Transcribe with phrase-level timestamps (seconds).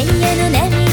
[0.00, 0.89] 永遠の涙。